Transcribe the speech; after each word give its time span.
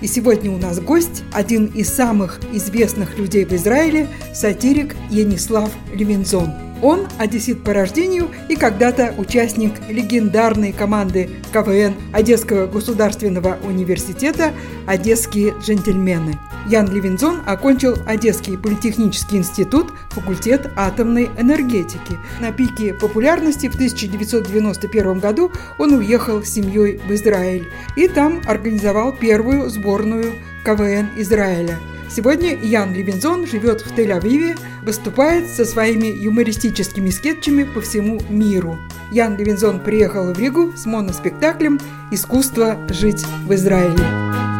И 0.00 0.06
сегодня 0.06 0.50
у 0.50 0.56
нас 0.56 0.80
гость, 0.80 1.24
один 1.32 1.66
из 1.66 1.88
самых 1.88 2.40
известных 2.52 3.18
людей 3.18 3.44
в 3.44 3.52
Израиле, 3.52 4.08
сатирик 4.32 4.96
Янислав 5.10 5.70
Левинзон. 5.94 6.52
Он 6.82 7.06
одессит 7.18 7.62
по 7.62 7.74
рождению 7.74 8.30
и 8.48 8.56
когда-то 8.56 9.14
участник 9.18 9.72
легендарной 9.90 10.72
команды 10.72 11.28
КВН 11.52 11.94
Одесского 12.12 12.66
государственного 12.66 13.58
университета 13.62 14.52
«Одесские 14.86 15.54
джентльмены». 15.60 16.38
Ян 16.70 16.86
Левинзон 16.86 17.40
окончил 17.46 17.98
Одесский 18.06 18.56
политехнический 18.56 19.38
институт, 19.38 19.92
факультет 20.10 20.70
атомной 20.76 21.28
энергетики. 21.36 22.16
На 22.38 22.52
пике 22.52 22.94
популярности 22.94 23.68
в 23.68 23.74
1991 23.74 25.18
году 25.18 25.50
он 25.78 25.94
уехал 25.94 26.44
с 26.44 26.48
семьей 26.48 26.98
в 26.98 27.10
Израиль 27.10 27.66
и 27.96 28.06
там 28.06 28.40
организовал 28.46 29.12
первую 29.12 29.68
сборную 29.68 30.34
КВН 30.64 31.08
Израиля. 31.16 31.76
Сегодня 32.08 32.56
Ян 32.56 32.94
Левинзон 32.94 33.48
живет 33.48 33.80
в 33.80 33.92
Тель-Авиве, 33.96 34.56
выступает 34.84 35.48
со 35.48 35.64
своими 35.64 36.06
юмористическими 36.06 37.10
скетчами 37.10 37.64
по 37.64 37.80
всему 37.80 38.20
миру. 38.28 38.78
Ян 39.10 39.36
Левинзон 39.36 39.80
приехал 39.80 40.32
в 40.32 40.38
Ригу 40.38 40.72
с 40.76 40.86
моноспектаклем 40.86 41.80
«Искусство 42.12 42.78
жить 42.88 43.24
в 43.44 43.54
Израиле». 43.54 44.59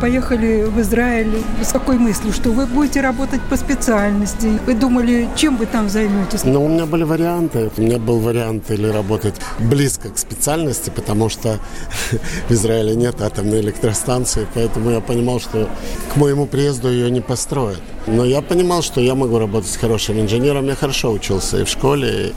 Поехали 0.00 0.64
в 0.64 0.80
Израиль 0.80 1.42
с 1.62 1.72
какой 1.72 1.98
мыслью, 1.98 2.32
что 2.32 2.50
вы 2.50 2.66
будете 2.66 3.00
работать 3.00 3.40
по 3.50 3.56
специальности? 3.56 4.58
Вы 4.66 4.74
думали, 4.74 5.28
чем 5.36 5.56
вы 5.56 5.66
там 5.66 5.88
займетесь? 5.88 6.44
Ну, 6.44 6.64
у 6.64 6.68
меня 6.68 6.86
были 6.86 7.04
варианты. 7.04 7.70
У 7.76 7.82
меня 7.82 7.98
был 7.98 8.18
вариант 8.18 8.70
или 8.70 8.86
работать 8.86 9.34
близко 9.58 10.08
к 10.08 10.18
специальности, 10.18 10.90
потому 10.90 11.28
что 11.28 11.58
в 12.48 12.52
Израиле 12.52 12.94
нет 12.96 13.20
атомной 13.20 13.60
электростанции, 13.60 14.46
поэтому 14.54 14.90
я 14.90 15.00
понимал, 15.00 15.40
что 15.40 15.68
к 16.12 16.16
моему 16.16 16.46
приезду 16.46 16.88
ее 16.88 17.10
не 17.10 17.20
построят. 17.20 17.80
Но 18.06 18.24
я 18.24 18.40
понимал, 18.40 18.82
что 18.82 19.00
я 19.00 19.14
могу 19.14 19.38
работать 19.38 19.70
с 19.70 19.76
хорошим 19.76 20.18
инженером. 20.20 20.66
Я 20.66 20.74
хорошо 20.74 21.12
учился 21.12 21.58
и 21.60 21.64
в 21.64 21.68
школе, 21.68 22.32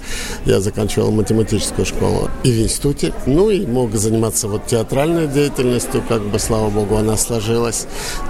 и 0.45 0.49
я 0.49 0.59
заканчивал 0.59 1.11
математическую 1.11 1.85
школу 1.85 2.29
и 2.43 2.51
в 2.51 2.63
институте. 2.63 3.13
Ну 3.25 3.49
и 3.49 3.65
мог 3.65 3.95
заниматься 3.95 4.47
вот 4.47 4.67
театральной 4.67 5.27
деятельностью, 5.27 6.03
как 6.07 6.21
бы, 6.21 6.39
слава 6.39 6.69
богу, 6.69 6.97
она 6.97 7.15
сложилась. 7.17 7.52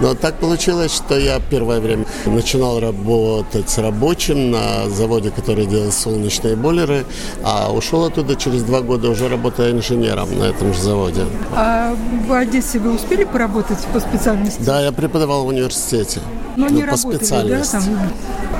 Но 0.00 0.14
так 0.14 0.38
получилось, 0.38 0.94
что 0.94 1.18
я 1.18 1.40
первое 1.50 1.80
время 1.80 2.06
начинал 2.26 2.80
работать 2.80 3.68
с 3.70 3.78
рабочим 3.78 4.50
на 4.50 4.88
заводе, 4.88 5.30
который 5.30 5.66
делал 5.66 5.92
солнечные 5.92 6.56
бойлеры, 6.56 7.04
а 7.42 7.72
ушел 7.72 8.04
оттуда 8.04 8.36
через 8.36 8.62
два 8.62 8.80
года 8.80 9.08
уже 9.08 9.28
работая 9.28 9.72
инженером 9.72 10.38
на 10.38 10.44
этом 10.44 10.72
же 10.74 10.80
заводе. 10.80 11.22
А 11.54 11.94
в 12.26 12.32
Одессе 12.32 12.78
вы 12.78 12.94
успели 12.94 13.24
поработать 13.24 13.78
по 13.92 14.00
специальности? 14.00 14.60
Да, 14.62 14.80
я 14.80 14.92
преподавал 14.92 15.44
в 15.44 15.48
университете. 15.48 16.20
Но 16.56 16.68
ну, 16.68 16.74
не 16.74 16.82
по 16.82 16.88
работали. 16.88 17.48
Да, 17.50 17.64
там? 17.64 17.82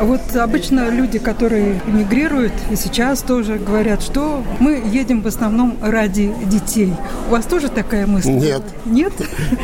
Вот 0.02 0.36
обычно 0.36 0.90
люди, 0.90 1.18
которые 1.18 1.80
эмигрируют, 1.86 2.52
и 2.70 2.76
сейчас 2.76 3.22
тоже 3.22 3.58
говорят, 3.58 4.02
что 4.02 4.42
мы 4.58 4.82
едем 4.92 5.22
в 5.22 5.26
основном 5.26 5.76
ради 5.80 6.34
детей. 6.46 6.92
У 7.28 7.32
вас 7.32 7.46
тоже 7.46 7.68
такая 7.68 8.06
мысль? 8.06 8.30
Нет. 8.30 8.62
Нет? 8.84 9.12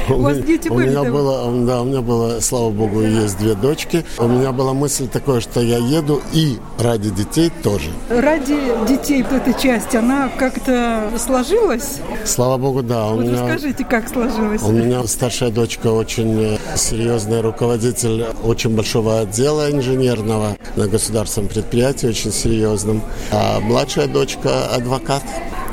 У 0.08 0.20
вас 0.20 0.38
дети 0.38 0.68
были? 0.68 0.88
У 0.88 0.90
меня 0.90 1.10
было, 1.10 1.66
да, 1.66 1.82
у 1.82 1.84
меня 1.84 2.00
было, 2.00 2.40
слава 2.40 2.70
богу, 2.70 3.02
есть 3.02 3.38
две 3.38 3.54
дочки. 3.54 4.04
У 4.18 4.28
меня 4.28 4.52
была 4.52 4.72
мысль 4.72 5.08
такая, 5.08 5.40
что 5.40 5.60
я 5.60 5.78
еду 5.78 6.22
и 6.32 6.58
ради 6.78 7.10
детей 7.10 7.50
тоже. 7.62 7.90
Ради 8.08 8.56
детей 8.88 9.24
вот 9.28 9.32
эта 9.32 9.60
часть, 9.60 9.94
она 9.94 10.30
как-то 10.38 11.10
сложилась? 11.18 11.98
Слава 12.24 12.56
богу, 12.56 12.82
да. 12.82 13.08
У 13.08 13.16
вот 13.16 13.24
меня, 13.24 13.42
расскажите, 13.42 13.84
как 13.84 14.08
сложилось? 14.08 14.62
У 14.62 14.70
меня 14.70 15.02
старшая 15.04 15.50
дочка 15.50 15.88
очень 15.88 16.58
серьезный 16.76 17.40
руководитель 17.40 18.19
очень 18.44 18.74
большого 18.74 19.20
отдела 19.20 19.70
инженерного 19.70 20.56
на 20.76 20.88
государственном 20.88 21.48
предприятии, 21.48 22.06
очень 22.06 22.32
серьезном. 22.32 23.02
А 23.30 23.60
младшая 23.60 24.06
дочка 24.06 24.66
адвокат. 24.74 25.22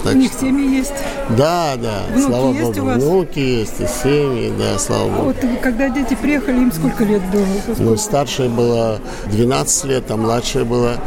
Так 0.03 0.13
у 0.13 0.17
них 0.17 0.31
семьи 0.39 0.77
есть? 0.77 0.93
Да, 1.37 1.75
да, 1.75 2.03
Внуки 2.09 2.27
слава 2.27 2.51
есть 2.51 2.61
богу. 2.61 2.79
У 2.79 2.85
вас? 2.85 3.03
Внуки 3.03 3.39
есть, 3.39 3.79
и 3.79 3.87
семьи, 3.87 4.53
да, 4.57 4.79
слава 4.79 5.09
богу. 5.09 5.23
Вот 5.25 5.35
когда 5.61 5.89
дети 5.89 6.15
приехали, 6.15 6.57
им 6.57 6.71
сколько 6.71 7.03
лет 7.03 7.21
было? 7.31 7.45
Сколько? 7.63 7.81
Ну, 7.81 7.97
старшей 7.97 8.47
было 8.47 8.99
12 9.31 9.85
лет, 9.85 10.09
а 10.09 10.17
младшей 10.17 10.63
было 10.63 10.97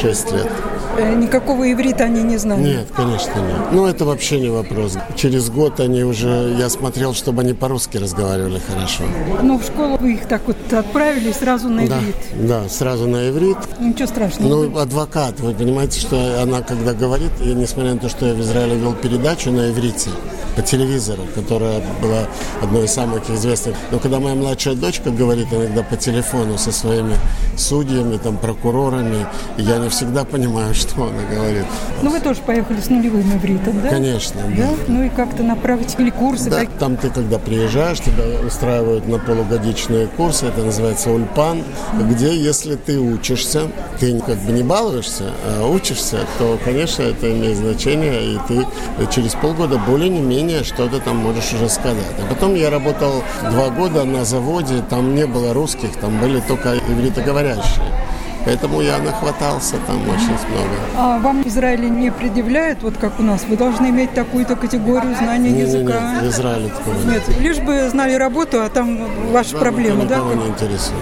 6 0.00 0.32
лет. 0.32 0.50
Э, 0.98 1.14
никакого 1.14 1.70
иврита 1.70 2.04
они 2.04 2.22
не 2.22 2.38
знали? 2.38 2.62
Нет, 2.62 2.88
конечно 2.94 3.34
нет. 3.34 3.72
Ну, 3.72 3.86
это 3.86 4.04
вообще 4.04 4.40
не 4.40 4.48
вопрос. 4.48 4.96
Через 5.14 5.50
год 5.50 5.80
они 5.80 6.04
уже, 6.04 6.54
я 6.58 6.68
смотрел, 6.68 7.14
чтобы 7.14 7.42
они 7.42 7.52
по-русски 7.52 7.98
разговаривали 7.98 8.60
хорошо. 8.66 9.04
Ну, 9.42 9.58
в 9.58 9.64
школу 9.64 9.96
вы 9.98 10.14
их 10.14 10.26
так 10.26 10.42
вот 10.46 10.56
отправили 10.72 11.32
сразу 11.32 11.68
на 11.68 11.86
иврит? 11.86 12.16
Да, 12.34 12.62
да 12.62 12.68
сразу 12.68 13.06
на 13.06 13.28
иврит. 13.28 13.58
Ничего 13.78 14.06
страшного. 14.06 14.48
Ну, 14.48 14.78
адвокат, 14.78 15.40
вы 15.40 15.54
понимаете, 15.54 16.00
что 16.00 16.42
она 16.42 16.62
когда 16.62 16.94
говорит, 16.94 17.32
и 17.40 17.54
несмотря 17.54 17.94
на 17.94 17.98
то, 17.98 18.08
что 18.08 18.26
я 18.26 18.34
в 18.34 18.40
Израиле 18.40 18.76
вел 18.76 18.94
передачу 18.94 19.50
на 19.50 19.70
иврите, 19.70 20.10
по 20.56 20.62
телевизору, 20.62 21.22
которая 21.34 21.82
была 22.00 22.26
одной 22.62 22.86
из 22.86 22.92
самых 22.92 23.28
известных. 23.30 23.76
Но 23.92 23.98
когда 23.98 24.18
моя 24.18 24.34
младшая 24.34 24.74
дочка 24.74 25.10
говорит 25.10 25.48
иногда 25.52 25.82
по 25.82 25.96
телефону 25.96 26.56
со 26.56 26.72
своими 26.72 27.14
судьями, 27.56 28.16
там, 28.16 28.38
прокурорами, 28.38 29.26
я 29.58 29.76
не 29.76 29.90
всегда 29.90 30.24
понимаю, 30.24 30.74
что 30.74 30.85
она 30.94 31.22
говорит. 31.30 31.64
Ну, 32.02 32.10
вы 32.10 32.20
тоже 32.20 32.40
поехали 32.40 32.80
с 32.80 32.88
нулевым 32.88 33.36
ивритом, 33.36 33.80
да? 33.82 33.90
Конечно, 33.90 34.40
да. 34.56 34.62
да? 34.62 34.68
Ну 34.88 35.02
и 35.04 35.08
как-то 35.08 35.42
направить 35.42 35.94
или 35.98 36.10
курсы? 36.10 36.48
Да, 36.48 36.60
так? 36.60 36.70
там 36.78 36.96
ты, 36.96 37.10
когда 37.10 37.38
приезжаешь, 37.38 38.00
тебя 38.00 38.24
устраивают 38.46 39.06
на 39.08 39.18
полугодичные 39.18 40.06
курсы, 40.06 40.46
это 40.46 40.62
называется 40.62 41.10
ульпан, 41.10 41.62
где, 42.10 42.36
если 42.36 42.76
ты 42.76 42.98
учишься, 42.98 43.62
ты 43.98 44.18
как 44.20 44.38
бы 44.38 44.52
не 44.52 44.62
балуешься, 44.62 45.32
а 45.44 45.66
учишься, 45.66 46.20
то, 46.38 46.58
конечно, 46.64 47.02
это 47.02 47.30
имеет 47.32 47.56
значение, 47.56 48.34
и 48.34 48.38
ты 48.48 48.66
через 49.10 49.32
полгода 49.32 49.78
более 49.78 50.08
не 50.08 50.20
менее 50.20 50.36
менее 50.36 50.64
что-то 50.64 51.00
там 51.00 51.16
можешь 51.16 51.52
уже 51.54 51.68
сказать. 51.68 52.14
А 52.18 52.26
потом 52.28 52.54
я 52.54 52.70
работал 52.70 53.22
два 53.50 53.70
года 53.70 54.04
на 54.04 54.24
заводе, 54.24 54.82
там 54.88 55.14
не 55.14 55.26
было 55.26 55.54
русских, 55.54 55.96
там 56.00 56.20
были 56.20 56.40
только 56.40 56.76
ивритоговорящие. 56.76 58.05
Поэтому 58.46 58.80
я 58.80 58.98
нахватался 58.98 59.74
там 59.88 60.08
очень 60.08 60.28
много. 60.28 60.76
А 60.96 61.18
вам 61.18 61.42
в 61.42 61.46
Израиле 61.48 61.90
не 61.90 62.12
предъявляют, 62.12 62.80
вот 62.82 62.96
как 62.96 63.18
у 63.18 63.22
нас? 63.24 63.44
Вы 63.48 63.56
должны 63.56 63.90
иметь 63.90 64.14
такую-то 64.14 64.54
категорию 64.54 65.16
знания 65.16 65.50
не, 65.50 65.62
языка? 65.62 66.12
Нет, 66.14 66.22
в 66.22 66.28
Израиле 66.28 66.68
такого 66.68 66.94
нет. 66.94 67.28
Нет, 67.28 67.40
лишь 67.40 67.58
бы 67.58 67.88
знали 67.90 68.14
работу, 68.14 68.62
а 68.62 68.68
там 68.68 69.32
ваши 69.32 69.54
да, 69.54 69.58
проблемы, 69.58 70.06
да? 70.06 70.18
Никого 70.18 70.34
не 70.34 70.46
интересует. 70.46 70.94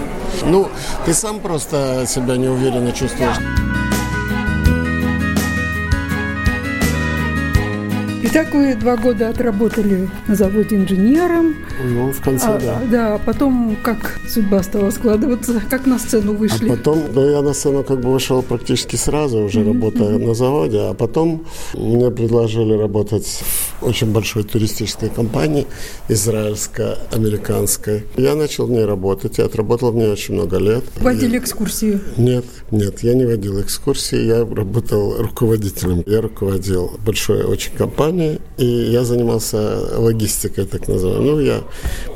Ну, 0.43 0.69
ты 1.05 1.13
сам 1.13 1.39
просто 1.39 2.05
себя 2.07 2.35
неуверенно 2.35 2.91
чувствуешь. 2.91 3.37
Итак, 8.27 8.55
вы 8.55 8.73
два 8.73 8.97
года 8.97 9.29
отработали 9.29 10.09
на 10.27 10.35
заводе 10.35 10.77
инженером. 10.77 11.57
Ну, 11.83 12.11
в 12.11 12.21
конце, 12.21 12.47
а, 12.47 12.59
да. 12.59 12.81
Да, 12.89 13.21
потом 13.23 13.77
как 13.83 14.19
судьба 14.27 14.63
стала 14.63 14.89
складываться, 14.89 15.61
как 15.69 15.85
на 15.85 15.99
сцену 15.99 16.33
вышли? 16.33 16.67
А 16.67 16.75
потом, 16.75 17.03
да, 17.13 17.23
я 17.29 17.43
на 17.43 17.53
сцену 17.53 17.83
как 17.83 18.01
бы 18.01 18.11
вышел 18.11 18.41
практически 18.41 18.95
сразу, 18.95 19.43
уже 19.43 19.59
mm-hmm. 19.59 19.73
работая 19.73 20.17
на 20.17 20.33
заводе, 20.33 20.79
а 20.79 20.93
потом 20.95 21.45
мне 21.75 22.09
предложили 22.09 22.73
работать 22.73 23.27
в 23.27 23.85
очень 23.85 24.11
большой 24.11 24.43
туристической 24.43 25.09
компании, 25.09 25.67
израильско-американской. 26.09 28.05
Я 28.17 28.33
начал 28.33 28.65
в 28.65 28.71
ней 28.71 28.85
работать, 28.85 29.37
я 29.37 29.45
отработал 29.45 29.91
в 29.91 29.95
ней 29.95 30.07
очень 30.07 30.33
много 30.33 30.57
лет. 30.57 30.83
Водили 30.99 31.37
экскурсии? 31.37 31.99
Нет, 32.17 32.45
нет, 32.71 33.03
я 33.03 33.13
не 33.13 33.25
водил 33.25 33.61
экскурсии, 33.61 34.19
я 34.19 34.39
работал 34.39 35.17
руководителем. 35.21 36.03
Я 36.07 36.21
руководил 36.21 36.99
большой 37.05 37.43
очень 37.43 37.73
компанией, 37.73 38.14
компании, 38.15 38.41
и 38.57 38.65
я 38.65 39.03
занимался 39.03 39.97
логистикой, 39.97 40.65
так 40.65 40.87
называемой. 40.87 41.31
Ну, 41.31 41.39
я 41.39 41.63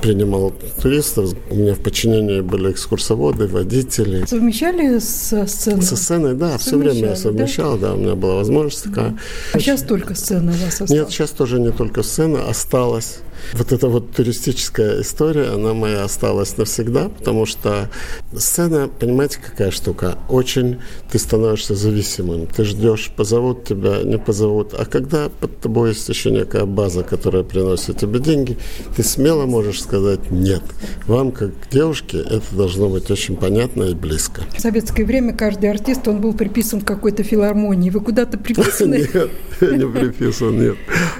принимал 0.01 0.53
туристов, 0.81 1.33
у 1.49 1.55
меня 1.55 1.73
в 1.73 1.79
подчинении 1.79 2.41
были 2.41 2.71
экскурсоводы, 2.71 3.47
водители. 3.47 4.25
Совмещали 4.25 4.99
со 4.99 5.45
сценой? 5.47 5.81
Со 5.81 5.95
сценой, 5.95 6.35
да, 6.35 6.57
все 6.57 6.77
время 6.77 7.09
я 7.09 7.15
совмещал, 7.15 7.77
да? 7.77 7.89
да, 7.89 7.93
у 7.93 7.97
меня 7.97 8.15
была 8.15 8.35
возможность 8.35 8.83
такая. 8.83 9.17
А 9.53 9.59
сейчас 9.59 9.81
только 9.81 10.15
сцена 10.15 10.51
у 10.51 10.65
вас 10.65 10.81
осталась? 10.81 10.91
Нет, 10.91 11.09
сейчас 11.11 11.31
тоже 11.31 11.59
не 11.59 11.71
только 11.71 12.03
сцена, 12.03 12.49
осталась. 12.49 13.19
Вот 13.53 13.71
эта 13.71 13.87
вот 13.87 14.11
туристическая 14.11 15.01
история, 15.01 15.49
она 15.49 15.73
моя 15.73 16.03
осталась 16.03 16.57
навсегда, 16.57 17.09
потому 17.09 17.45
что 17.45 17.89
сцена, 18.35 18.87
понимаете, 18.87 19.39
какая 19.45 19.71
штука? 19.71 20.17
Очень 20.29 20.79
ты 21.11 21.19
становишься 21.19 21.75
зависимым. 21.75 22.47
Ты 22.47 22.63
ждешь, 22.63 23.11
позовут 23.15 23.63
тебя, 23.65 24.03
не 24.03 24.17
позовут. 24.17 24.73
А 24.73 24.85
когда 24.85 25.29
под 25.29 25.59
тобой 25.59 25.89
есть 25.89 26.07
еще 26.09 26.31
некая 26.31 26.65
база, 26.65 27.03
которая 27.03 27.43
приносит 27.43 27.97
тебе 27.97 28.19
деньги, 28.19 28.57
ты 28.95 29.03
смело 29.03 29.45
можешь 29.45 29.81
сказать 29.81 30.31
«нет». 30.31 30.63
Вам, 31.07 31.31
как 31.31 31.51
девушке, 31.71 32.19
это 32.19 32.55
должно 32.55 32.89
быть 32.89 33.09
очень 33.09 33.35
понятно 33.35 33.83
и 33.83 33.93
близко. 33.93 34.43
В 34.55 34.61
советское 34.61 35.05
время 35.05 35.33
каждый 35.33 35.69
артист, 35.69 36.07
он 36.07 36.21
был 36.21 36.33
приписан 36.33 36.81
к 36.81 36.85
какой-то 36.85 37.23
филармонии. 37.23 37.89
Вы 37.89 38.01
куда-то 38.01 38.37
приписаны? 38.37 39.07
Нет, 39.13 39.29
я 39.61 39.77
не 39.77 39.87
приписан, 39.87 40.57
нет. 40.57 40.77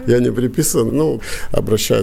Я 0.08 0.20
не 0.20 0.32
приписан. 0.32 0.90
Ну, 0.96 1.22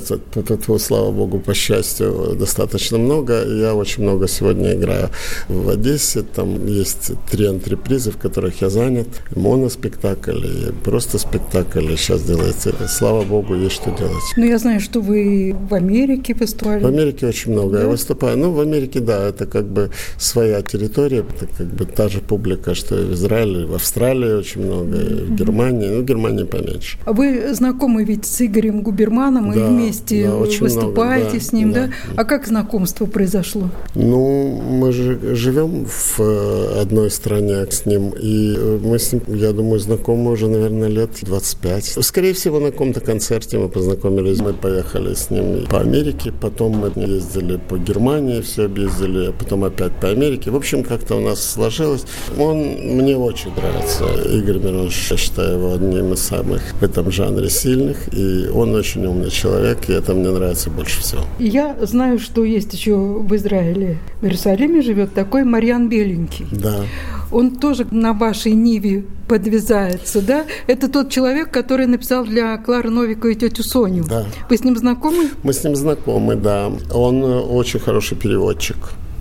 тут, 0.06 0.82
слава 0.82 1.10
богу, 1.10 1.38
по 1.38 1.54
счастью, 1.54 2.36
достаточно 2.38 2.98
много. 2.98 3.44
Я 3.44 3.74
очень 3.74 4.02
много 4.02 4.28
сегодня 4.28 4.74
играю 4.74 5.10
в 5.48 5.68
Одессе. 5.68 6.22
Там 6.22 6.66
есть 6.66 7.12
три 7.30 7.46
антрепризы, 7.46 8.10
в 8.10 8.16
которых 8.16 8.62
я 8.62 8.70
занят. 8.70 9.08
Моноспектакль, 9.34 10.44
и 10.44 10.72
просто 10.84 11.18
спектакль. 11.18 11.96
Сейчас 11.96 12.22
делается. 12.22 12.74
Слава 12.88 13.22
богу, 13.22 13.54
есть 13.54 13.76
что 13.76 13.90
делать. 13.90 14.22
Ну, 14.36 14.44
я 14.44 14.58
знаю, 14.58 14.80
что 14.80 15.00
вы 15.00 15.56
в 15.68 15.74
Америке 15.74 16.34
выступали. 16.34 16.82
В 16.82 16.86
Америке 16.86 17.26
очень 17.26 17.52
много 17.52 17.76
да? 17.76 17.82
я 17.82 17.88
выступаю. 17.88 18.38
Ну, 18.38 18.52
в 18.52 18.60
Америке, 18.60 19.00
да, 19.00 19.28
это 19.28 19.46
как 19.46 19.66
бы 19.66 19.90
своя 20.18 20.62
территория. 20.62 21.18
Это 21.18 21.46
как 21.58 21.66
бы 21.66 21.84
та 21.84 22.08
же 22.08 22.20
публика, 22.20 22.74
что 22.74 22.98
и 23.00 23.04
в 23.04 23.14
Израиле, 23.14 23.66
в 23.66 23.74
Австралии 23.74 24.34
очень 24.34 24.62
много, 24.62 24.98
и 24.98 25.24
в 25.24 25.34
Германии. 25.34 25.88
Ну, 25.88 26.02
Германии 26.02 26.44
поменьше. 26.44 26.98
А 27.04 27.12
вы 27.12 27.54
знакомы 27.54 28.04
ведь 28.04 28.26
с 28.26 28.40
Игорем 28.40 28.82
Губерманом 28.82 29.52
да, 29.52 29.60
и 29.60 29.70
вместе 29.70 29.95
да, 30.00 30.36
выступаете 30.36 31.24
много, 31.24 31.38
да, 31.38 31.44
с 31.44 31.52
ним, 31.52 31.72
да, 31.72 31.86
да? 31.86 31.92
А 32.16 32.24
как 32.24 32.46
знакомство 32.46 33.06
произошло? 33.06 33.70
Ну, 33.94 34.60
мы 34.62 34.92
же 34.92 35.34
живем 35.34 35.86
в 35.86 36.20
э, 36.20 36.80
одной 36.80 37.10
стране 37.10 37.66
с 37.70 37.86
ним, 37.86 38.10
и 38.10 38.54
э, 38.56 38.78
мы 38.82 38.98
с 38.98 39.12
ним, 39.12 39.22
я 39.28 39.52
думаю, 39.52 39.80
знакомы 39.80 40.32
уже, 40.32 40.48
наверное, 40.48 40.88
лет 40.88 41.10
25. 41.22 41.98
Скорее 42.00 42.32
всего, 42.32 42.60
на 42.60 42.70
каком-то 42.70 43.00
концерте 43.00 43.58
мы 43.58 43.68
познакомились, 43.68 44.40
мы 44.40 44.52
поехали 44.52 45.14
с 45.14 45.30
ним 45.30 45.66
по 45.66 45.80
Америке, 45.80 46.32
потом 46.40 46.72
мы 46.72 46.92
ездили 46.96 47.56
по 47.56 47.78
Германии, 47.78 48.40
все 48.40 48.64
объездили, 48.64 49.28
а 49.28 49.32
потом 49.32 49.64
опять 49.64 49.92
по 50.00 50.08
Америке. 50.08 50.50
В 50.50 50.56
общем, 50.56 50.84
как-то 50.84 51.16
у 51.16 51.20
нас 51.20 51.44
сложилось. 51.44 52.04
Он 52.38 52.58
мне 52.58 53.16
очень 53.16 53.50
нравится. 53.54 54.04
Игорь 54.30 54.58
Миронович, 54.58 55.10
я 55.10 55.16
считаю 55.16 55.58
его 55.58 55.74
одним 55.74 56.12
из 56.12 56.20
самых 56.20 56.62
в 56.80 56.82
этом 56.82 57.10
жанре 57.10 57.50
сильных, 57.50 58.12
и 58.12 58.48
он 58.48 58.74
очень 58.74 59.04
умный 59.06 59.30
человек, 59.30 59.85
и 59.88 59.92
это 59.92 60.14
мне 60.14 60.30
нравится 60.30 60.70
больше 60.70 61.00
всего. 61.00 61.22
Я 61.38 61.76
знаю, 61.82 62.18
что 62.18 62.44
есть 62.44 62.72
еще 62.72 62.96
в 62.96 63.34
Израиле, 63.36 63.98
в 64.20 64.24
Иерусалиме 64.24 64.82
живет 64.82 65.14
такой 65.14 65.44
Марьян 65.44 65.88
Беленький. 65.88 66.46
Да. 66.50 66.84
Он 67.32 67.56
тоже 67.56 67.86
на 67.90 68.12
вашей 68.12 68.52
Ниве 68.52 69.04
подвязается, 69.28 70.22
да? 70.22 70.44
Это 70.68 70.88
тот 70.88 71.10
человек, 71.10 71.50
который 71.50 71.86
написал 71.86 72.24
для 72.24 72.56
Клары 72.58 72.90
Новиковой 72.90 73.34
тетю 73.34 73.62
Соню. 73.64 74.04
Да. 74.04 74.26
Вы 74.48 74.56
с 74.56 74.64
ним 74.64 74.76
знакомы? 74.76 75.30
Мы 75.42 75.52
с 75.52 75.64
ним 75.64 75.74
знакомы, 75.74 76.36
да. 76.36 76.70
Он 76.92 77.24
очень 77.24 77.80
хороший 77.80 78.16
переводчик. 78.16 78.76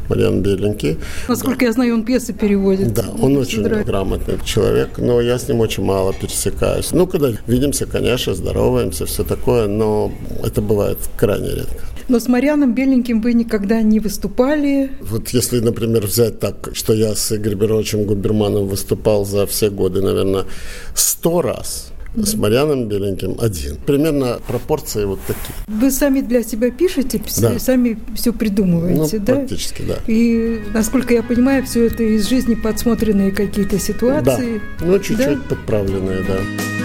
Мариан 0.09 0.41
Беленький. 0.41 0.97
Насколько 1.27 1.59
да. 1.59 1.65
я 1.65 1.71
знаю, 1.71 1.93
он 1.95 2.03
пьесы 2.03 2.33
переводит. 2.33 2.93
Да, 2.93 3.05
он 3.21 3.37
очень 3.37 3.63
драйв. 3.63 3.85
грамотный 3.85 4.39
человек, 4.43 4.97
но 4.97 5.21
я 5.21 5.37
с 5.37 5.47
ним 5.47 5.59
очень 5.59 5.83
мало 5.83 6.13
пересекаюсь. 6.13 6.91
Ну, 6.91 7.07
когда 7.07 7.29
видимся, 7.47 7.85
конечно, 7.85 8.33
здороваемся, 8.33 9.05
все 9.05 9.23
такое, 9.23 9.67
но 9.67 10.11
это 10.43 10.61
бывает 10.61 10.97
крайне 11.17 11.49
редко. 11.49 11.83
Но 12.07 12.19
с 12.19 12.27
Марианом 12.27 12.75
Беленьким 12.75 13.21
вы 13.21 13.33
никогда 13.33 13.81
не 13.81 13.99
выступали? 13.99 14.91
Вот 15.01 15.29
если, 15.29 15.59
например, 15.59 16.05
взять 16.05 16.39
так, 16.39 16.69
что 16.73 16.93
я 16.93 17.15
с 17.15 17.31
Игорем 17.31 17.59
Беровичем 17.59 18.05
Губерманом 18.05 18.67
выступал 18.67 19.25
за 19.25 19.47
все 19.47 19.71
годы, 19.71 20.01
наверное, 20.01 20.45
сто 20.93 21.41
раз– 21.41 21.91
с 22.17 22.35
Марьяном 22.35 22.87
Беленьким 22.87 23.37
один. 23.39 23.77
Примерно 23.85 24.39
пропорции 24.47 25.05
вот 25.05 25.19
такие. 25.27 25.53
Вы 25.67 25.91
сами 25.91 26.21
для 26.21 26.43
себя 26.43 26.71
пишете, 26.71 27.21
да. 27.41 27.59
сами 27.59 27.97
все 28.15 28.33
придумываете, 28.33 29.19
ну, 29.19 29.25
да? 29.25 29.35
практически, 29.35 29.81
да. 29.81 29.97
И, 30.07 30.61
насколько 30.73 31.13
я 31.13 31.23
понимаю, 31.23 31.65
все 31.65 31.87
это 31.87 32.03
из 32.03 32.27
жизни 32.27 32.55
подсмотренные 32.55 33.31
какие-то 33.31 33.79
ситуации. 33.79 34.61
Да, 34.79 34.85
ну, 34.85 34.99
чуть-чуть 34.99 35.39
да? 35.39 35.49
подправленные, 35.49 36.23
да. 36.23 36.84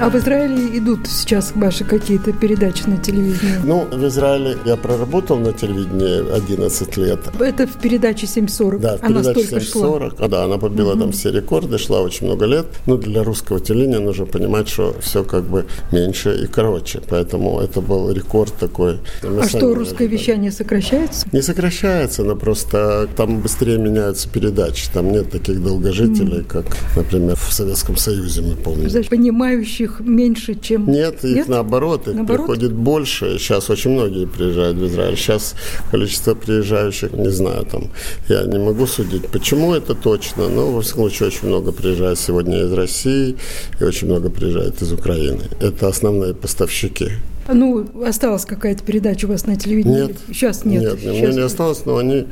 А 0.00 0.08
в 0.08 0.14
Израиле 0.16 0.78
идут 0.78 1.06
сейчас 1.06 1.52
ваши 1.54 1.84
какие-то 1.84 2.32
передачи 2.32 2.84
на 2.86 2.96
телевидении? 2.96 3.60
Ну, 3.64 3.84
в 3.84 4.06
Израиле 4.06 4.56
я 4.64 4.76
проработал 4.78 5.36
на 5.36 5.52
телевидении 5.52 6.34
11 6.34 6.96
лет. 6.96 7.20
Это 7.38 7.66
в 7.66 7.76
передаче 7.78 8.24
7.40? 8.24 8.78
Да, 8.78 8.96
в 8.96 9.02
она 9.02 9.22
передаче 9.22 9.58
7.40. 9.58 10.14
А, 10.18 10.28
да, 10.28 10.44
она 10.44 10.56
побила 10.56 10.92
угу. 10.92 11.00
там 11.00 11.12
все 11.12 11.30
рекорды, 11.30 11.76
шла 11.76 12.00
очень 12.00 12.28
много 12.28 12.46
лет. 12.46 12.66
Ну, 12.86 12.96
для 12.96 13.22
русского 13.22 13.60
телевидения 13.60 13.98
нужно 13.98 14.24
понимать, 14.24 14.70
что 14.70 14.96
все 15.00 15.22
как 15.22 15.44
бы 15.44 15.66
меньше 15.92 16.44
и 16.44 16.46
короче. 16.46 17.02
Поэтому 17.06 17.60
это 17.60 17.82
был 17.82 18.10
рекорд 18.10 18.54
такой. 18.54 19.00
Мы 19.22 19.42
а 19.42 19.48
что, 19.50 19.74
русское 19.74 20.08
вещание 20.08 20.50
сокращается? 20.50 21.26
Не 21.30 21.42
сокращается, 21.42 22.24
но 22.24 22.36
просто 22.36 23.06
там 23.16 23.40
быстрее 23.40 23.76
меняются 23.76 24.30
передачи. 24.30 24.88
Там 24.94 25.12
нет 25.12 25.30
таких 25.30 25.62
долгожителей, 25.62 26.40
mm. 26.40 26.44
как, 26.44 26.64
например, 26.96 27.36
в 27.36 27.52
Советском 27.52 27.98
Союзе, 27.98 28.40
мы 28.40 28.56
помним. 28.56 28.88
Понимающих 29.10 29.89
их 29.90 30.00
меньше, 30.00 30.54
чем... 30.54 30.90
Нет, 30.90 31.24
их 31.24 31.36
Нет? 31.36 31.48
наоборот, 31.48 32.08
их 32.08 32.14
наоборот? 32.14 32.46
приходит 32.46 32.72
больше. 32.72 33.38
Сейчас 33.38 33.70
очень 33.70 33.90
многие 33.92 34.26
приезжают 34.26 34.76
в 34.78 34.86
Израиль. 34.86 35.16
Сейчас 35.16 35.54
количество 35.90 36.34
приезжающих, 36.34 37.12
не 37.12 37.30
знаю, 37.30 37.66
там, 37.70 37.90
я 38.28 38.44
не 38.44 38.58
могу 38.58 38.86
судить, 38.86 39.28
почему 39.28 39.74
это 39.74 39.94
точно, 39.94 40.48
но, 40.48 40.70
во 40.70 40.80
всяком 40.80 41.02
случае, 41.02 41.28
очень 41.28 41.48
много 41.48 41.72
приезжает 41.72 42.18
сегодня 42.18 42.62
из 42.62 42.72
России 42.72 43.36
и 43.80 43.84
очень 43.84 44.08
много 44.08 44.30
приезжает 44.30 44.82
из 44.82 44.92
Украины. 44.92 45.42
Это 45.60 45.88
основные 45.88 46.34
поставщики. 46.34 47.10
Ну, 47.52 47.86
осталась 48.04 48.44
какая-то 48.44 48.84
передача 48.84 49.26
у 49.26 49.28
вас 49.28 49.46
на 49.46 49.56
телевидении? 49.56 50.06
Нет. 50.08 50.16
Сейчас 50.28 50.64
нет. 50.64 50.82
Нет, 50.82 50.98
Сейчас 51.00 51.12
мне 51.12 51.32
не 51.34 51.40
осталось, 51.40 51.84
но 51.84 51.96
они 51.96 52.26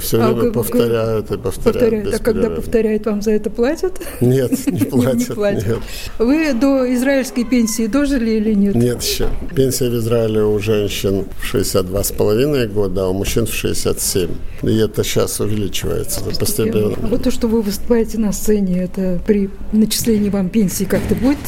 все 0.00 0.20
а 0.20 0.32
время 0.32 0.50
а, 0.50 0.52
повторяют 0.52 1.30
и 1.30 1.38
повторяют. 1.38 1.80
повторяют. 1.80 2.14
А 2.14 2.18
когда 2.18 2.50
повторяют, 2.50 3.06
вам 3.06 3.22
за 3.22 3.32
это 3.32 3.50
платят? 3.50 4.00
Нет, 4.20 4.66
не 4.66 4.84
платят. 4.84 5.28
не 5.28 5.34
платят. 5.34 5.66
Нет. 5.66 5.78
Вы 6.18 6.52
до 6.54 6.92
израильской 6.94 7.44
пенсии 7.44 7.86
дожили 7.86 8.32
или 8.32 8.54
нет? 8.54 8.74
Нет 8.74 9.02
еще. 9.02 9.28
Пенсия 9.54 9.90
в 9.90 9.96
Израиле 9.96 10.42
у 10.44 10.58
женщин 10.58 11.26
в 11.38 11.54
62,5 11.54 12.66
года, 12.68 13.04
а 13.04 13.08
у 13.08 13.12
мужчин 13.12 13.46
в 13.46 13.52
67. 13.52 14.30
И 14.62 14.76
это 14.76 15.04
сейчас 15.04 15.40
увеличивается 15.40 16.20
постепенно. 16.38 16.96
А 17.02 17.06
вот 17.06 17.22
то, 17.22 17.30
что 17.30 17.48
вы 17.48 17.62
выступаете 17.62 18.18
на 18.18 18.32
сцене, 18.32 18.82
это 18.82 19.20
при 19.26 19.50
начислении 19.72 20.30
вам 20.30 20.48
пенсии 20.48 20.84
как-то 20.84 21.14
будет 21.14 21.38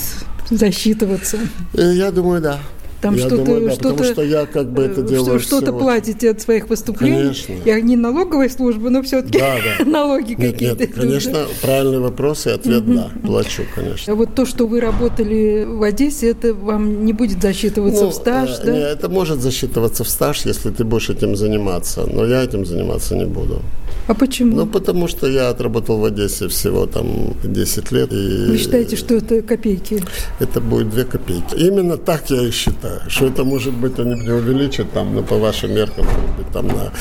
засчитываться? 0.51 1.39
Э, 1.75 1.93
я 1.93 2.11
думаю, 2.11 2.41
да. 2.41 2.61
Там 3.07 3.19
что-то, 3.19 3.37
думаю, 3.37 3.69
да, 3.69 3.75
что-то, 3.75 4.05
что 4.05 4.23
я 4.23 4.47
как 4.47 4.73
бы 4.73 4.83
это 4.83 5.03
делаю 5.03 5.39
Что-то 5.39 5.73
платите 5.73 6.31
от 6.31 6.41
своих 6.41 6.69
выступлений. 6.69 7.23
Конечно. 7.23 7.55
Я 7.65 7.81
не 7.81 7.97
налоговой 7.97 8.51
службы, 8.51 8.91
но 8.91 9.03
все-таки 9.03 9.39
да, 9.39 9.57
да. 9.79 9.85
налоги 9.91 10.35
какие-то. 10.35 10.81
Нет, 10.81 10.95
конечно, 10.95 11.47
правильный 11.63 12.01
вопрос 12.01 12.47
и 12.47 12.51
ответ 12.51 12.83
угу. 12.83 12.95
да, 12.95 13.11
плачу, 13.25 13.63
конечно. 13.75 14.13
А 14.13 14.17
вот 14.17 14.35
то, 14.35 14.45
что 14.45 14.67
вы 14.67 14.81
работали 14.81 15.65
в 15.65 15.83
Одессе, 15.83 16.31
это 16.31 16.53
вам 16.53 17.05
не 17.05 17.13
будет 17.13 17.41
засчитываться 17.41 18.05
ну, 18.05 18.11
в 18.11 18.15
стаж, 18.15 18.59
э, 18.61 18.67
да? 18.67 18.73
Нет, 18.73 18.99
это 18.99 19.09
может 19.09 19.41
засчитываться 19.41 20.03
в 20.03 20.09
стаж, 20.09 20.45
если 20.45 20.71
ты 20.71 20.83
будешь 20.85 21.09
этим 21.09 21.37
заниматься, 21.37 22.07
но 22.13 22.27
я 22.27 22.43
этим 22.43 22.67
заниматься 22.67 23.15
не 23.15 23.27
буду. 23.27 23.63
А 24.09 24.15
почему? 24.15 24.57
Ну, 24.57 24.67
потому 24.67 25.09
что 25.09 25.27
я 25.27 25.49
отработал 25.49 25.99
в 25.99 26.05
Одессе 26.05 26.47
всего 26.49 26.87
там 26.87 27.35
10 27.43 27.93
лет. 27.93 28.13
И 28.13 28.47
Вы 28.51 28.59
считаете, 28.59 28.97
что 28.97 29.15
это 29.15 29.43
копейки? 29.43 30.03
Это 30.39 30.61
будет 30.61 30.91
2 30.91 31.05
копейки. 31.05 31.55
Именно 31.57 31.97
так 31.97 32.31
я 32.31 32.43
и 32.43 32.51
считаю, 32.51 33.01
что 33.09 33.27
это 33.27 33.45
может 33.45 33.75
быть 33.75 33.99
они 33.99 34.15
мне 34.15 34.33
увеличат 34.33 34.93
там, 34.93 35.15
ну, 35.15 35.23
по 35.23 35.37
вашим 35.37 35.75
меркам, 35.75 36.05
может 36.05 36.37
быть, 36.37 36.53
там 36.53 36.69
на 36.69 36.93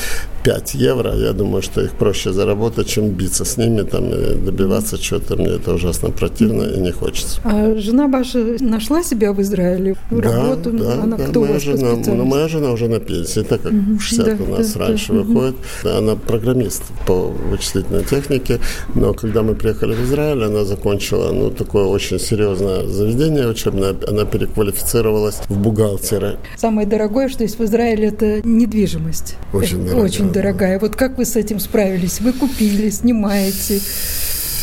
5 0.46 0.74
евро. 0.74 1.12
Я 1.16 1.32
думаю, 1.32 1.60
что 1.60 1.80
их 1.80 1.90
проще 1.90 2.32
заработать, 2.32 2.86
чем 2.86 3.08
биться 3.08 3.44
с 3.44 3.56
ними, 3.56 3.82
там, 3.82 4.04
и 4.12 4.34
добиваться 4.36 4.96
чего-то. 4.96 5.34
Мне 5.36 5.56
это 5.56 5.74
ужасно 5.74 6.10
противно 6.10 6.62
и 6.62 6.78
не 6.78 6.92
хочется. 6.92 7.40
А 7.42 7.74
жена 7.76 8.06
ваша 8.06 8.38
нашла 8.60 9.02
себя 9.02 9.32
в 9.32 9.40
Израиле? 9.40 9.96
Да, 10.10 10.20
работу? 10.20 10.70
Да, 10.70 11.02
она 11.02 11.16
да, 11.16 11.24
кто 11.24 11.40
моя 11.40 11.58
жена, 11.58 11.96
ну, 12.06 12.24
моя 12.24 12.46
жена 12.46 12.70
уже 12.70 12.86
на 12.86 13.00
пенсии, 13.00 13.40
так 13.40 13.62
как 13.62 13.72
угу, 13.72 13.98
60 13.98 14.38
да, 14.38 14.44
у 14.44 14.56
нас 14.56 14.72
да, 14.72 14.80
раньше 14.86 15.12
да, 15.12 15.18
выходит. 15.18 15.56
Угу. 15.82 15.90
Она 15.90 16.14
программист 16.14 16.82
по 17.06 17.34
вычислительной 17.50 18.04
технике, 18.04 18.60
но 18.94 19.14
когда 19.14 19.42
мы 19.42 19.56
приехали 19.56 19.94
в 19.94 20.04
Израиль, 20.04 20.44
она 20.44 20.64
закончила 20.64 21.32
ну, 21.32 21.50
такое 21.50 21.86
очень 21.86 22.20
серьезное 22.20 22.86
заведение 22.86 23.48
учебное, 23.48 23.96
она 24.06 24.24
переквалифицировалась 24.24 25.40
в 25.48 25.58
бухгалтера. 25.58 26.36
Самое 26.56 26.86
дорогое, 26.86 27.28
что 27.28 27.42
есть 27.42 27.58
в 27.58 27.64
Израиле, 27.64 28.08
это 28.08 28.46
недвижимость. 28.46 29.34
Очень 29.52 29.84
дорогая. 29.86 30.04
Очень 30.04 30.35
дорогая. 30.36 30.78
Вот 30.78 30.96
как 30.96 31.16
вы 31.16 31.24
с 31.24 31.34
этим 31.34 31.58
справились? 31.58 32.20
Вы 32.20 32.34
купили, 32.34 32.90
снимаете? 32.90 33.80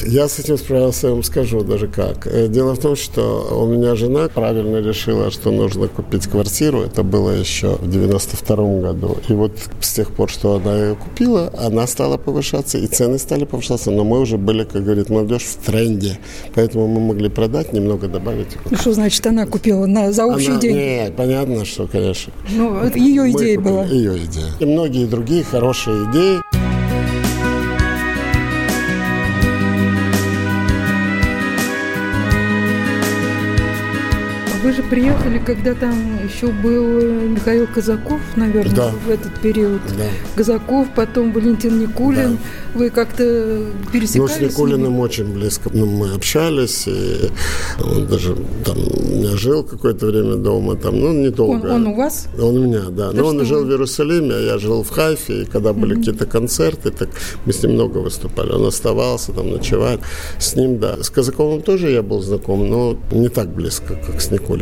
Я 0.06 0.28
с 0.28 0.40
этим 0.40 0.58
справился, 0.58 1.08
я 1.08 1.14
вам 1.14 1.24
скажу 1.24 1.64
даже 1.64 1.88
как. 1.88 2.28
Э, 2.28 2.48
дело 2.48 2.74
в 2.74 2.80
том, 2.80 2.96
что 2.96 3.62
у 3.62 3.68
меня 3.68 3.96
жена 3.96 4.28
правильно 4.28 4.78
решила, 4.78 5.32
что 5.32 5.52
нужно 5.52 5.88
купить 5.88 6.28
квартиру. 6.28 6.82
Это 6.82 7.04
было 7.04 7.32
еще 7.32 7.76
в 7.76 7.90
92 7.90 8.56
году. 8.82 9.18
И 9.30 9.34
вот 9.34 9.52
с 9.80 9.94
тех 9.94 10.12
пор, 10.12 10.30
что 10.30 10.56
она 10.56 10.78
ее 10.78 10.96
купила, 10.96 11.52
она 11.58 11.88
стала 11.88 12.18
повышаться, 12.18 12.78
и 12.78 12.88
цены 12.88 13.18
стали 13.18 13.46
повышаться. 13.46 13.92
Но 13.92 14.04
мы 14.04 14.20
уже 14.20 14.38
были, 14.38 14.64
как 14.64 14.84
говорит 14.84 15.10
молодежь, 15.10 15.44
в 15.44 15.56
тренде. 15.66 16.20
Поэтому 16.56 16.88
мы 16.88 17.00
могли 17.00 17.30
продать, 17.30 17.74
немного 17.74 18.08
добавить. 18.08 18.58
Ну, 18.70 18.78
что 18.78 18.94
значит 18.94 19.26
она 19.26 19.46
купила 19.46 19.86
на, 19.86 20.12
за 20.12 20.26
общие 20.26 20.52
она, 20.52 20.60
деньги? 20.60 20.78
Нет, 20.78 21.16
понятно, 21.16 21.66
что, 21.66 21.88
конечно. 21.88 22.34
Ну, 22.52 22.78
это 22.78 22.98
ее 23.00 23.32
идея 23.32 23.60
была. 23.60 23.86
Ее 23.86 24.18
идея. 24.18 24.52
И 24.60 24.66
многие 24.66 25.06
другие 25.06 25.44
хорошие 25.44 26.10
идеи. 26.12 26.42
Вы 34.64 34.72
же 34.72 34.82
приехали, 34.84 35.40
когда 35.40 35.74
там 35.74 35.94
еще 36.24 36.48
был 36.48 36.84
э, 37.00 37.28
Михаил 37.28 37.68
Казаков, 37.68 38.22
наверное, 38.38 38.74
Да. 38.76 38.92
в 39.06 39.10
этот 39.10 39.34
период. 39.42 39.82
Да. 39.98 40.06
Казаков, 40.36 40.88
потом 40.96 41.34
Валентин 41.34 41.80
Никулин. 41.80 42.38
Вы 42.74 42.90
как-то 42.90 43.24
Ну, 43.24 43.92
пересекались? 43.92 44.32
с 44.36 44.40
Никулиным 44.40 45.00
очень 45.00 45.26
близко 45.34 45.70
ну, 45.74 45.86
мы 45.86 46.14
общались, 46.14 46.88
и 46.88 47.30
он 47.84 48.08
даже 48.08 48.36
там 48.66 48.78
жил 49.38 49.64
какое-то 49.64 50.06
время 50.08 50.36
дома, 50.38 50.76
там, 50.76 51.00
ну, 51.00 51.10
Он, 51.10 51.22
недолго. 51.22 51.68
он 51.68 51.88
у 51.88 51.96
вас? 51.96 52.28
Он 52.40 52.58
у 52.58 52.64
меня, 52.66 52.84
да. 52.90 53.12
Да 53.12 53.22
Но 53.22 53.28
он 53.28 53.36
что 53.36 53.46
жил 53.46 53.60
вы. 53.60 53.66
в 53.66 53.70
Иерусалиме, 53.72 54.34
а 54.34 54.40
я 54.40 54.58
жил 54.60 54.84
в 54.84 54.90
Хайфе, 54.90 55.42
и 55.42 55.46
когда 55.46 55.74
были 55.74 55.96
какие-то 55.96 56.26
концерты, 56.26 56.90
так 56.92 57.10
мы 57.46 57.52
с 57.54 57.62
ним 57.64 57.74
много 57.74 57.98
выступали. 57.98 58.52
Он 58.54 58.66
оставался 58.66 59.34
там 59.34 59.52
ночевать. 59.52 60.00
С 60.40 60.56
ним, 60.56 60.80
да. 60.80 61.04
С 61.04 61.10
Казаковым 61.10 61.62
тоже 61.62 61.92
я 61.92 62.02
был 62.02 62.22
знаком, 62.22 62.70
но 62.70 62.98
не 63.12 63.28
так 63.30 63.50
близко, 63.50 63.96
как 64.08 64.22
с 64.22 64.32
Никулиным. 64.32 64.53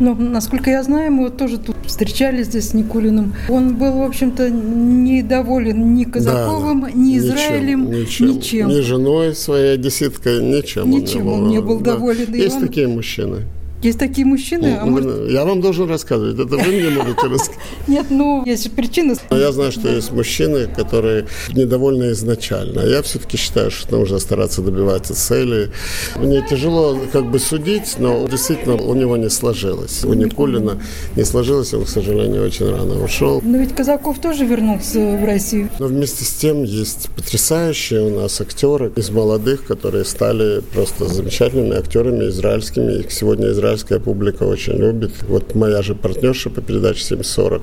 Ну, 0.00 0.14
насколько 0.14 0.70
я 0.70 0.82
знаю, 0.82 1.10
мы 1.12 1.24
вот 1.24 1.36
тоже 1.36 1.58
тут 1.58 1.76
встречались 1.86 2.46
здесь 2.46 2.68
с 2.68 2.74
Никулиным. 2.74 3.34
Он 3.48 3.76
был, 3.76 3.92
в 3.98 4.02
общем-то, 4.02 4.48
недоволен 4.50 5.94
ни 5.94 6.04
Казаковым, 6.04 6.82
Да, 6.82 6.90
ни 6.92 7.18
Израилем, 7.18 7.90
ничем. 7.90 8.28
ничем. 8.28 8.68
Ни 8.68 8.80
женой 8.80 9.34
своей 9.34 9.74
одесситкой, 9.74 10.42
ничем. 10.42 10.90
Ничем 10.90 11.26
он 11.28 11.48
не 11.48 11.60
был 11.60 11.80
доволен, 11.80 12.32
и 12.34 12.38
Есть 12.38 12.56
он- 12.56 12.62
такие 12.68 12.86
мужчины. 12.88 13.42
Есть 13.82 13.98
такие 13.98 14.26
мужчины, 14.26 14.78
а 14.80 14.84
Ну, 14.84 14.90
может... 14.90 15.30
Я 15.30 15.44
вам 15.44 15.60
должен 15.60 15.88
рассказывать, 15.88 16.34
это 16.34 16.56
вы 16.56 16.72
мне 16.72 16.90
можете 16.90 17.26
рассказать. 17.26 17.58
Нет, 17.86 18.06
ну, 18.10 18.44
есть 18.44 18.72
причины. 18.72 19.14
Но 19.30 19.38
я 19.38 19.52
знаю, 19.52 19.70
что 19.70 19.88
есть 19.88 20.10
мужчины, 20.12 20.66
которые 20.66 21.26
недовольны 21.54 22.10
изначально. 22.12 22.82
А 22.82 22.86
я 22.86 23.02
все-таки 23.02 23.36
считаю, 23.36 23.70
что 23.70 23.96
нужно 23.98 24.18
стараться 24.18 24.62
добиваться 24.62 25.14
цели. 25.14 25.70
Мне 26.16 26.44
тяжело 26.48 26.98
как 27.12 27.30
бы 27.30 27.38
судить, 27.38 27.96
но 27.98 28.26
действительно 28.26 28.74
у 28.74 28.94
него 28.94 29.16
не 29.16 29.30
сложилось. 29.30 30.04
У 30.04 30.12
Никулина 30.12 30.80
не 31.14 31.24
сложилось, 31.24 31.72
он, 31.72 31.84
к 31.84 31.88
сожалению, 31.88 32.44
очень 32.44 32.68
рано 32.70 33.02
ушел. 33.02 33.40
Но 33.44 33.58
ведь 33.58 33.74
Казаков 33.74 34.18
тоже 34.20 34.44
вернулся 34.44 34.98
в 34.98 35.24
Россию. 35.24 35.70
Но 35.78 35.86
вместе 35.86 36.24
с 36.24 36.32
тем 36.34 36.64
есть 36.64 37.08
потрясающие 37.14 38.00
у 38.02 38.20
нас 38.20 38.40
актеры 38.40 38.92
из 38.96 39.10
молодых, 39.10 39.64
которые 39.66 40.04
стали 40.04 40.60
просто 40.72 41.06
замечательными 41.06 41.76
актерами 41.76 42.28
израильскими. 42.28 43.00
Их 43.00 43.12
сегодня 43.12 43.50
израильская 43.68 43.98
публика 43.98 44.44
очень 44.44 44.74
любит. 44.74 45.10
Вот 45.28 45.54
моя 45.54 45.82
же 45.82 45.94
партнерша 45.94 46.50
по 46.50 46.60
передаче 46.60 47.02
740, 47.02 47.62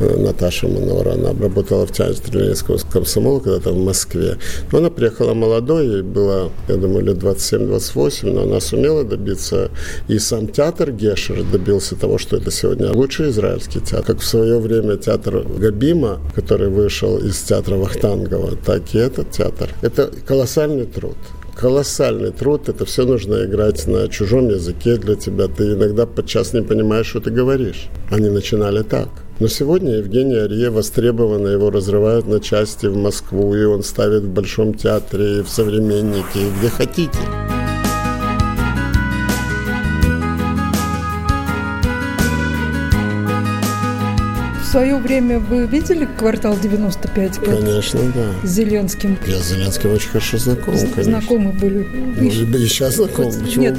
э, 0.00 0.16
Наташа 0.16 0.68
Манора, 0.68 1.12
она 1.12 1.28
работала 1.28 1.86
в 1.86 1.92
театре 1.92 2.40
Ленинского 2.40 2.78
комсомола 2.92 3.40
когда-то 3.40 3.72
в 3.72 3.78
Москве. 3.78 4.38
Но 4.72 4.78
она 4.78 4.90
приехала 4.90 5.34
молодой, 5.34 5.86
ей 5.86 6.02
было, 6.02 6.50
я 6.68 6.76
думаю, 6.76 7.04
лет 7.04 7.18
27-28, 7.18 8.32
но 8.32 8.42
она 8.42 8.60
сумела 8.60 9.04
добиться. 9.04 9.70
И 10.08 10.18
сам 10.18 10.48
театр 10.48 10.90
Гешер 10.90 11.44
добился 11.44 11.96
того, 11.96 12.18
что 12.18 12.36
это 12.36 12.50
сегодня 12.50 12.92
лучший 12.92 13.30
израильский 13.30 13.80
театр. 13.80 14.06
Как 14.06 14.20
в 14.20 14.26
свое 14.26 14.58
время 14.58 14.96
театр 14.96 15.44
Габима, 15.58 16.20
который 16.34 16.68
вышел 16.68 17.18
из 17.18 17.38
театра 17.42 17.76
Вахтангова, 17.76 18.56
так 18.56 18.82
и 18.94 18.98
этот 18.98 19.30
театр. 19.30 19.70
Это 19.82 20.10
колоссальный 20.26 20.86
труд 20.86 21.16
колоссальный 21.56 22.30
труд. 22.30 22.68
Это 22.68 22.84
все 22.84 23.04
нужно 23.04 23.44
играть 23.44 23.86
на 23.86 24.08
чужом 24.08 24.48
языке 24.48 24.96
для 24.96 25.16
тебя. 25.16 25.48
Ты 25.48 25.72
иногда 25.72 26.06
подчас 26.06 26.52
не 26.52 26.62
понимаешь, 26.62 27.06
что 27.06 27.20
ты 27.20 27.30
говоришь. 27.30 27.88
Они 28.10 28.28
начинали 28.28 28.82
так. 28.82 29.08
Но 29.40 29.48
сегодня 29.48 29.96
Евгений 29.96 30.36
Арье 30.36 30.70
востребован, 30.70 31.46
его 31.46 31.70
разрывают 31.70 32.26
на 32.26 32.40
части 32.40 32.86
в 32.86 32.96
Москву, 32.96 33.54
и 33.54 33.64
он 33.64 33.82
ставит 33.82 34.22
в 34.22 34.30
Большом 34.30 34.74
театре, 34.74 35.38
и 35.38 35.42
в 35.42 35.48
«Современнике», 35.48 36.40
и 36.40 36.58
где 36.58 36.70
хотите. 36.70 37.18
В 44.66 44.68
свое 44.68 44.96
время 44.96 45.38
вы 45.38 45.64
видели 45.64 46.08
«Квартал 46.18 46.54
95» 46.54 47.36
как 47.36 47.44
Конечно, 47.44 48.00
да. 48.12 48.32
с 48.42 48.50
Зеленским? 48.50 49.16
Я 49.24 49.36
с 49.36 49.50
Зеленским 49.50 49.92
очень 49.92 50.08
хорошо 50.08 50.38
знаком, 50.38 50.74
конечно. 50.74 51.04
Знакомы 51.04 51.52
были. 51.52 51.86
Ну, 52.18 52.24
и 52.24 52.66
сейчас 52.66 52.96
знаком. 52.96 53.32
Почему? 53.32 53.62
Нет. 53.62 53.76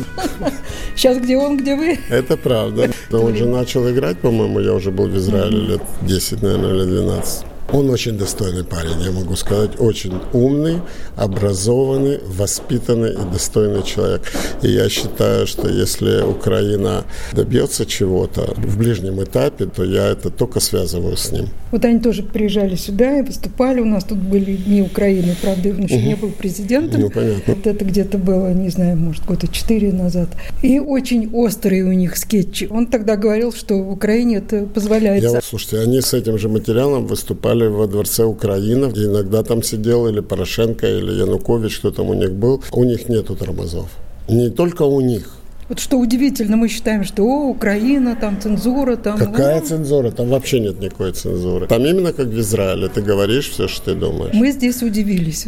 Сейчас 0.96 1.18
где 1.18 1.36
он, 1.36 1.58
где 1.58 1.76
вы? 1.76 2.00
Это 2.08 2.38
правда. 2.38 2.90
Он 3.12 3.36
же 3.36 3.46
начал 3.46 3.88
играть, 3.92 4.18
по-моему, 4.20 4.62
я 4.62 4.74
уже 4.74 4.92
был 4.92 5.08
в 5.08 5.18
Израиле 5.18 5.74
лет 5.74 5.82
10, 6.04 6.42
наверное, 6.42 6.74
или 6.74 6.86
12. 6.86 7.47
Он 7.74 7.90
очень 7.90 8.18
достойный 8.18 8.64
парень, 8.64 9.02
я 9.04 9.12
могу 9.12 9.36
сказать, 9.36 9.72
очень 9.80 10.14
умный, 10.34 10.82
образованный, 11.18 12.20
воспитанный 12.26 13.12
и 13.12 13.32
достойный 13.32 13.84
человек. 13.84 14.22
И 14.62 14.70
я 14.70 14.90
считаю, 14.90 15.46
что 15.48 15.68
если 15.68 16.22
Украина 16.22 17.04
добьется 17.34 17.86
чего-то 17.86 18.54
в 18.56 18.78
ближнем 18.78 19.22
этапе, 19.22 19.66
то 19.66 19.84
я 19.84 20.08
это 20.08 20.30
только 20.30 20.60
связываю 20.60 21.18
с 21.18 21.32
ним. 21.32 21.50
Вот 21.72 21.84
они 21.84 22.00
тоже 22.00 22.24
приезжали 22.24 22.76
сюда 22.76 23.20
и 23.20 23.22
выступали. 23.22 23.82
У 23.82 23.86
нас 23.86 24.06
тут 24.06 24.18
были 24.18 24.56
Дни 24.56 24.82
Украины, 24.82 25.36
правда, 25.42 25.70
он 25.70 25.82
еще 25.84 26.02
не 26.02 26.16
был 26.16 26.32
президентом. 26.32 27.02
Ну, 27.02 27.10
понятно. 27.10 27.54
Вот 27.54 27.68
это 27.68 27.84
где-то 27.86 28.18
было, 28.18 28.54
не 28.54 28.70
знаю, 28.70 28.96
может, 28.98 29.26
года 29.26 29.48
четыре 29.48 29.92
назад. 29.92 30.30
И 30.64 30.80
очень 30.80 31.30
острые 31.34 31.84
у 31.84 31.92
них 31.92 32.16
скетчи. 32.18 32.68
Он 32.70 32.88
тогда 32.88 33.18
говорил, 33.18 33.52
что 33.52 33.76
в 33.84 33.92
Украине 33.92 34.38
это 34.38 34.56
Я, 34.58 34.66
позволяется. 34.66 35.30
вот, 35.32 35.44
слушайте, 35.44 35.80
они 35.80 36.00
с 36.02 36.14
этим 36.14 36.38
же 36.38 36.48
материалом 36.48 37.06
выступали 37.06 37.57
во 37.66 37.88
Дворце 37.88 38.24
Украины. 38.24 38.92
И 38.96 39.06
иногда 39.06 39.44
там 39.44 39.64
сидел 39.64 40.08
или 40.08 40.20
Порошенко, 40.20 40.88
или 40.88 41.12
Янукович, 41.12 41.80
кто 41.80 41.92
там 41.92 42.10
у 42.10 42.14
них 42.14 42.32
был. 42.32 42.64
У 42.72 42.84
них 42.84 43.10
нету 43.10 43.36
тормозов. 43.36 43.90
Не 44.30 44.50
только 44.50 44.84
у 44.84 45.02
них. 45.02 45.38
Вот 45.70 45.80
что 45.80 45.98
удивительно, 45.98 46.56
мы 46.56 46.70
считаем, 46.70 47.04
что 47.04 47.24
о, 47.24 47.50
Украина, 47.50 48.16
там 48.16 48.40
цензура, 48.40 48.96
там... 48.96 49.18
Какая 49.18 49.58
о, 49.60 49.62
цензура? 49.62 50.12
Там 50.12 50.30
вообще 50.30 50.62
нет 50.62 50.80
никакой 50.80 51.12
цензуры. 51.12 51.68
Там 51.68 51.86
именно 51.86 52.14
как 52.14 52.28
в 52.28 52.40
Израиле. 52.40 52.88
Ты 52.88 53.02
говоришь 53.02 53.50
все, 53.50 53.68
что 53.68 53.92
ты 53.92 53.96
думаешь. 53.96 54.34
Мы 54.34 54.52
здесь 54.52 54.82
удивились. 54.82 55.48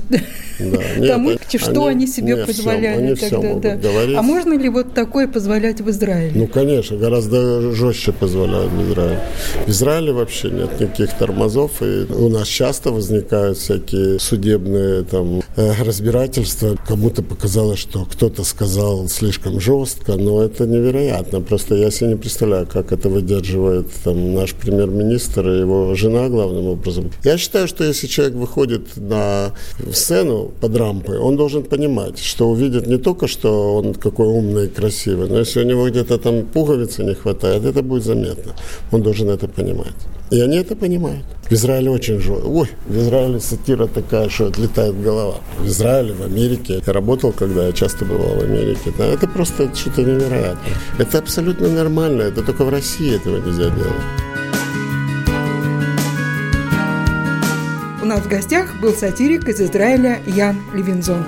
Да. 0.60 0.78
Нет, 0.98 1.08
Тому, 1.08 1.30
они- 1.30 1.40
что 1.58 1.86
они, 1.86 2.06
себе 2.06 2.34
не, 2.34 2.36
всё, 2.36 2.46
позволяли 2.48 3.04
они 3.04 3.16
все 3.16 3.30
тогда. 3.30 3.48
могут 3.48 3.64
да. 3.64 3.76
говорить. 3.78 4.18
А 4.18 4.22
можно 4.22 4.54
ли 4.58 4.68
вот 4.68 4.94
такое 4.94 5.28
позволять 5.28 5.80
в 5.80 5.90
Израиле? 5.90 6.34
Ну, 6.36 6.48
конечно, 6.48 6.98
гораздо 6.98 7.72
жестче 7.72 8.12
позволяют 8.12 8.72
в 8.74 8.92
Израиле. 8.92 9.22
В 9.66 9.70
Израиле 9.70 10.12
вообще 10.12 10.50
нет 10.50 10.80
никаких 10.80 11.14
тормозов, 11.14 11.82
и 11.82 12.06
у 12.12 12.28
нас 12.28 12.48
часто 12.48 12.92
возникают 12.92 13.58
всякие 13.58 14.20
судебные 14.20 15.04
там 15.04 15.42
э, 15.56 15.72
разбирательства. 15.82 16.76
Кому-то 16.86 17.24
показалось, 17.24 17.80
что 17.80 18.04
кто-то 18.04 18.44
сказал 18.44 19.08
слишком 19.08 19.62
жестко, 19.62 20.09
но 20.18 20.44
это 20.44 20.66
невероятно. 20.66 21.42
Просто 21.42 21.76
я 21.76 21.92
себе 21.92 22.12
не 22.12 22.16
представляю, 22.16 22.68
как 22.68 22.92
это 22.92 23.10
выдерживает 23.10 23.88
там 24.04 24.34
наш 24.34 24.54
премьер-министр 24.54 25.50
и 25.50 25.60
его 25.60 25.96
жена 25.96 26.30
главным 26.30 26.68
образом. 26.68 27.12
Я 27.24 27.38
считаю, 27.38 27.68
что 27.68 27.84
если 27.84 28.08
человек 28.08 28.36
выходит 28.36 28.98
на 28.98 29.54
сцену 29.92 30.52
под 30.62 30.76
рампой, 30.76 31.20
он 31.20 31.38
должен 31.38 31.64
понимать, 31.64 32.20
что 32.20 32.50
увидит 32.50 32.88
не 32.88 32.98
только, 32.98 33.28
что 33.28 33.76
он 33.76 33.94
какой 33.94 34.28
умный 34.28 34.66
и 34.66 34.70
красивый, 34.70 35.28
но 35.30 35.40
если 35.40 35.62
у 35.62 35.66
него 35.66 35.90
где-то 35.90 36.18
там 36.18 36.44
пуговицы 36.44 37.04
не 37.04 37.14
хватает, 37.14 37.66
это 37.66 37.82
будет 37.82 38.04
заметно. 38.04 38.54
Он 38.92 39.02
должен 39.02 39.30
это 39.30 39.48
понимать. 39.48 39.96
И 40.32 40.40
они 40.42 40.58
это 40.58 40.76
понимают. 40.76 41.26
В 41.50 41.54
Израиле 41.54 41.90
очень 41.90 42.20
жестко. 42.20 42.46
Ой, 42.46 42.70
в 42.86 42.98
Израиле 42.98 43.40
сатира 43.40 43.88
такая, 43.88 44.30
что 44.30 44.48
отлетает 44.48 45.02
голова. 45.02 45.38
В 45.58 45.66
Израиле, 45.66 46.14
в 46.14 46.22
Америке. 46.22 46.84
Я 46.86 46.94
работал, 46.94 47.32
когда 47.32 47.66
я 47.66 47.74
часто 47.74 48.06
бывал 48.06 48.36
в 48.36 48.44
Америке. 48.44 48.94
Да, 48.96 49.06
это 49.06 49.28
просто 49.28 49.74
что-то 49.76 50.04
невероятное. 50.04 50.74
Это 51.00 51.18
абсолютно 51.18 51.70
нормально. 51.70 52.22
Это 52.22 52.44
только 52.44 52.64
в 52.64 52.70
России 52.70 53.16
этого 53.16 53.38
нельзя 53.38 53.70
делать. 53.70 54.04
У 58.02 58.06
нас 58.06 58.22
в 58.22 58.28
гостях 58.28 58.80
был 58.80 58.94
сатирик 58.94 59.50
из 59.50 59.60
Израиля 59.60 60.20
Ян 60.28 60.58
Левинзон. 60.76 61.26